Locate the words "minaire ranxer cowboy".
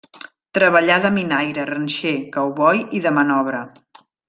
1.17-2.83